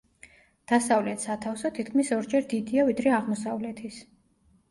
[0.69, 4.01] დასავლეთ სათავსო თითქმის ორჯერ დიდია, ვიდრე აღმოსავლეთის.